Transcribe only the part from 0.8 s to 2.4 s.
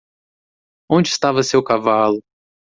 Onde estava seu cavalo?